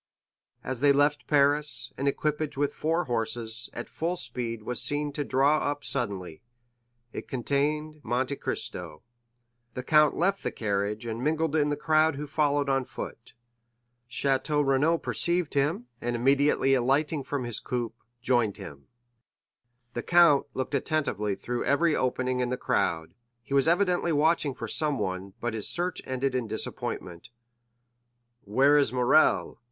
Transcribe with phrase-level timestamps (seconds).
[0.63, 5.23] As they left Paris, an equipage with four horses, at full speed, was seen to
[5.23, 6.41] draw up suddenly;
[7.13, 9.03] it contained Monte Cristo.
[9.75, 13.33] The count left the carriage and mingled in the crowd who followed on foot.
[14.09, 17.93] Château Renaud perceived him and immediately alighting from his coupé,
[18.23, 18.87] joined him;
[19.93, 19.93] Beauchamp did the same.
[19.93, 23.13] The count looked attentively through every opening in the crowd;
[23.43, 27.27] he was evidently watching for someone, but his search ended in disappointment.
[27.27, 29.59] 50119m "Where is Morrel?"